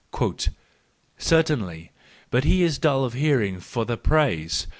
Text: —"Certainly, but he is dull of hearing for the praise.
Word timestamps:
—"Certainly, 1.19 1.91
but 2.31 2.43
he 2.43 2.63
is 2.63 2.79
dull 2.79 3.05
of 3.05 3.13
hearing 3.13 3.59
for 3.59 3.85
the 3.85 3.97
praise. 3.97 4.65